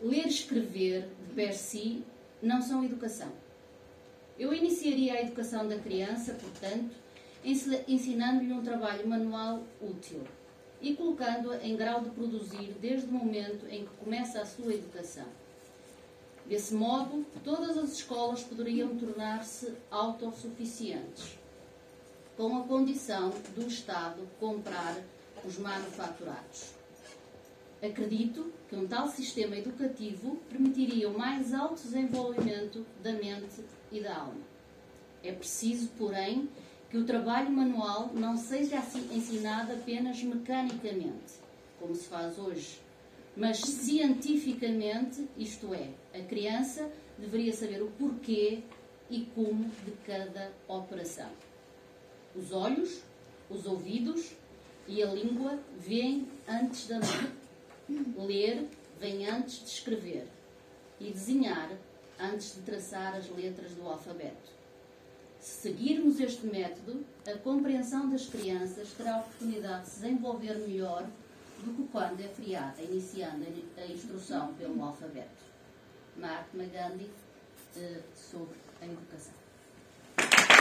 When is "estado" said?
23.66-24.28